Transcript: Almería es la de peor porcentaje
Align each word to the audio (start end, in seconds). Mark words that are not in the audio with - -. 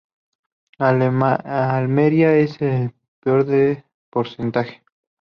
Almería 0.79 2.35
es 2.35 2.59
la 2.59 2.67
de 2.71 2.95
peor 3.19 3.45
porcentaje 4.09 4.83